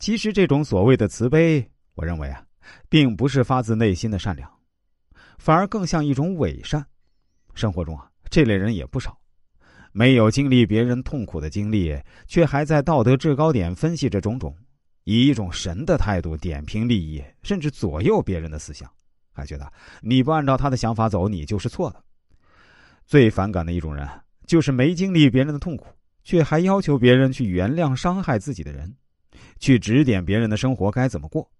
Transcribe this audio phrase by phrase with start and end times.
[0.00, 2.42] 其实这种所谓的慈悲，我认为啊，
[2.88, 4.50] 并不是发自内心的善良，
[5.38, 6.84] 反而更像一种伪善。
[7.54, 9.20] 生活中啊，这类人也不少，
[9.92, 11.94] 没有经历别人痛苦的经历，
[12.26, 14.56] 却还在道德制高点分析着种种，
[15.04, 18.90] 以一种神的态度点评利益，甚至左右别人的思想，
[19.32, 19.70] 还觉得
[20.00, 22.02] 你不按照他的想法走，你就是错的。
[23.04, 24.08] 最反感的一种人，
[24.46, 25.88] 就是没经历别人的痛苦，
[26.24, 28.96] 却还要求别人去原谅伤害自己的人，
[29.58, 31.50] 去指点别人的生活该怎么过。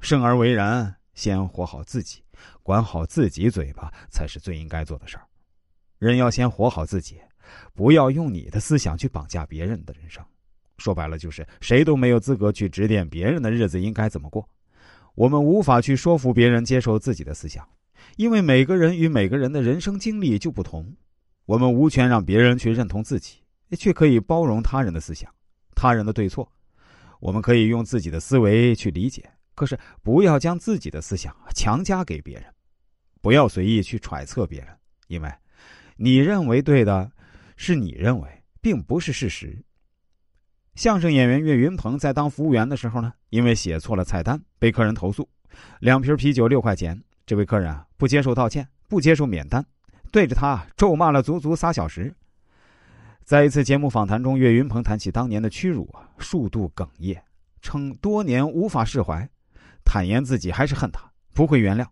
[0.00, 2.22] 生而为人，先活好自己，
[2.62, 5.24] 管好自己嘴巴，才是最应该做的事儿。
[5.98, 7.20] 人要先活好自己，
[7.74, 10.24] 不要用你的思想去绑架别人的人生。
[10.78, 14.48] 说白了，就是谁都没有资格去指点别人的日子应该怎么过。
[15.14, 17.68] 我们无法去说服别人接受自己的思想。
[18.16, 20.96] 因为每个人与每个人的人生经历就不同，
[21.44, 23.42] 我们无权让别人去认同自己，
[23.78, 25.30] 却可以包容他人的思想、
[25.74, 26.50] 他人的对错。
[27.20, 32.44] 我们可以用自己的思维去理解，可是不要将自己的思想强加给别人，
[33.20, 34.68] 不要随意去揣测别人，
[35.06, 35.32] 因为
[35.96, 37.12] 你认为对的，
[37.56, 39.62] 是你认为，并不是事实。
[40.74, 45.28] 相声演员岳云鹏在当服务员的时候呢，因为写错了菜单，被客人投诉，
[45.80, 47.02] 两瓶啤酒六块钱。
[47.26, 49.64] 这位客人啊，不接受道歉，不接受免单，
[50.10, 52.14] 对着他咒骂了足足仨小时。
[53.30, 57.22] 在一次节目访谈中，岳云鹏谈起当年的屈辱啊，数度哽咽，
[57.62, 59.30] 称多年无法释怀，
[59.84, 61.86] 坦言自己还是恨他，不会原谅。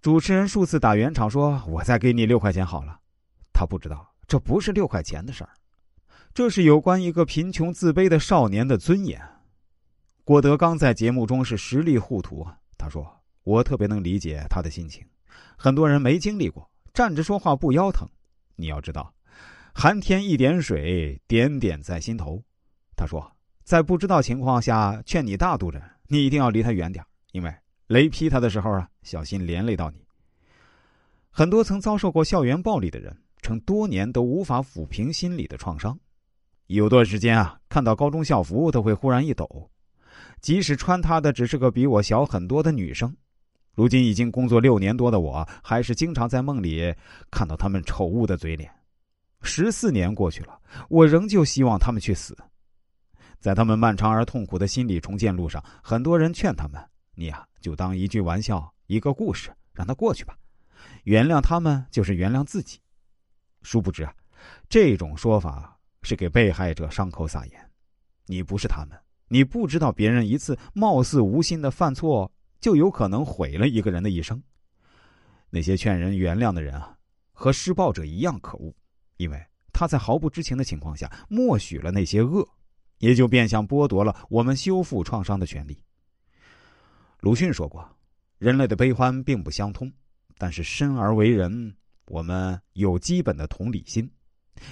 [0.00, 3.00] 主持人数次打圆场说：“我再给你六块钱好了。”
[3.52, 5.50] 他不知道这不是六块钱的事儿，
[6.32, 9.20] 这是有关一个贫穷自卑的少年的尊严。
[10.22, 13.04] 郭德纲在节目中是实力护图啊，他说。
[13.42, 15.04] 我特别能理解他的心情，
[15.56, 18.06] 很多人没经历过，站着说话不腰疼。
[18.54, 19.12] 你要知道，
[19.74, 22.42] 寒天一点水，点点在心头。
[22.96, 23.32] 他说，
[23.64, 27.54] 在不知道情况下劝你大度着，你一定要离他远点，因为
[27.86, 30.04] 雷劈他的时候啊，小心连累到你。
[31.30, 35.98] 很多曾遭受过校园暴力的人，称多年都无法抚平心里的创伤，
[36.66, 39.70] 有段时间啊，看到高中校服都会忽然一抖，
[40.40, 43.16] 即使穿他的只是个比我小很多的女生。
[43.74, 46.92] 如今已经工作六年多的我，还是经常在梦里
[47.30, 48.70] 看到他们丑恶的嘴脸。
[49.42, 52.36] 十四年过去了，我仍旧希望他们去死。
[53.38, 56.80] 在他们漫长而痛苦的心理重建路上，很多人劝他们
[57.16, 60.36] ：“你呀，就当一句玩笑，一个故事，让他过去吧。
[61.04, 62.78] 原谅他们，就是原谅自己。”
[63.62, 64.14] 殊不知啊，
[64.68, 67.70] 这种说法是给被害者伤口撒盐。
[68.26, 72.30] 你不是他们，你不知道别人一次貌似无心的犯错。
[72.60, 74.38] 就有可能毁了一个人的一生。
[75.48, 76.94] 那些劝人原谅的人啊，
[77.32, 78.70] 和施暴者一样可恶，
[79.20, 79.38] 因为
[79.72, 82.48] 他在毫不知情的情况下默许了那些恶，
[83.00, 85.78] 也就变相剥夺了我们修复创伤的权利。
[87.20, 87.86] 鲁迅说过
[88.38, 89.92] ：“人类的悲欢并不相通，
[90.38, 91.76] 但是生而为人，
[92.06, 94.10] 我们有基本的同理心，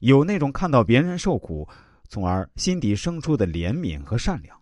[0.00, 1.68] 有那种看到别人受苦，
[2.08, 4.60] 从而心底生出的怜悯和善良。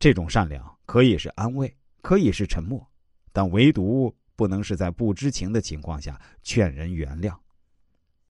[0.00, 1.72] 这种善良可以是安慰。”
[2.02, 2.84] 可以是沉默，
[3.32, 7.32] 但唯独不能是在不知情的情况下劝人原谅。